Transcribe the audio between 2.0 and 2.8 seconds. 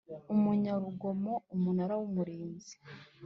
Umurinzi